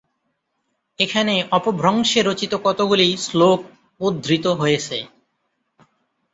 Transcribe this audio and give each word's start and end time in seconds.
এখানে 0.99 1.35
অপভ্রংশে 1.51 2.19
রচিত 2.21 2.53
কতগুলি 2.65 3.07
শ্লোক 3.25 3.59
উদ্ধৃত 4.01 4.45
হয়েছে। 4.59 4.97